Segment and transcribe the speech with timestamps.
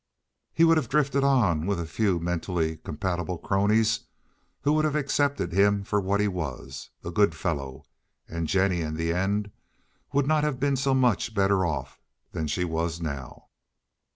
[0.51, 3.99] He would have drifted on with a few mentally compatible cronies
[4.61, 9.51] who would have accepted him for what he was—a good fellow—and Jennie in the end
[10.11, 11.99] would not have been so much better off
[12.31, 13.49] than she was now.